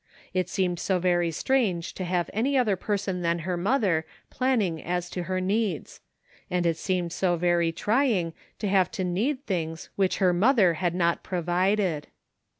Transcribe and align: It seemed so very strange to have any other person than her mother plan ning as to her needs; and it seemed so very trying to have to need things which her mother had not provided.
It 0.33 0.49
seemed 0.49 0.79
so 0.79 0.97
very 0.97 1.29
strange 1.29 1.93
to 1.93 2.03
have 2.05 2.31
any 2.33 2.57
other 2.57 2.75
person 2.75 3.21
than 3.21 3.37
her 3.45 3.55
mother 3.55 4.03
plan 4.31 4.57
ning 4.57 4.81
as 4.83 5.11
to 5.11 5.21
her 5.29 5.39
needs; 5.39 6.01
and 6.49 6.65
it 6.65 6.77
seemed 6.77 7.11
so 7.13 7.35
very 7.35 7.71
trying 7.71 8.33
to 8.57 8.67
have 8.67 8.89
to 8.93 9.03
need 9.03 9.45
things 9.45 9.91
which 9.97 10.17
her 10.17 10.33
mother 10.33 10.73
had 10.73 10.95
not 10.95 11.21
provided. 11.21 12.07